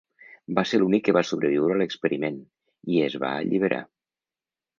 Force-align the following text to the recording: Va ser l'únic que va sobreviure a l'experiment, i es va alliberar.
Va 0.59 0.61
ser 0.69 0.77
l'únic 0.83 1.03
que 1.07 1.13
va 1.17 1.23
sobreviure 1.31 1.75
a 1.75 1.77
l'experiment, 1.81 2.41
i 2.95 2.99
es 3.11 3.19
va 3.27 3.31
alliberar. 3.45 3.85